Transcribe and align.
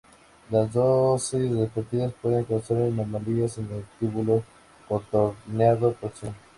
Las 0.49 0.73
dosis 0.73 1.55
repetidas 1.55 2.11
puede 2.23 2.43
causar 2.43 2.77
anomalías 2.77 3.59
en 3.59 3.71
el 3.71 3.85
túbulo 3.99 4.43
contorneado 4.87 5.93
proximal. 5.93 6.33